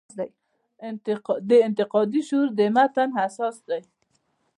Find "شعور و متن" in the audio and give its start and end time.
2.29-3.09